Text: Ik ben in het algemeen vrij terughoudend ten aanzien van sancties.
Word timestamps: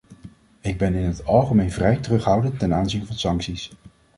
Ik 0.61 0.77
ben 0.77 0.93
in 0.93 1.03
het 1.03 1.25
algemeen 1.25 1.71
vrij 1.71 1.97
terughoudend 1.97 2.59
ten 2.59 2.73
aanzien 2.73 3.05
van 3.05 3.15
sancties. 3.15 3.71